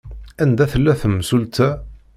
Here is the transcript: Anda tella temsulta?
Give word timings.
Anda 0.43 0.63
tella 0.71 0.93
temsulta? 1.01 1.67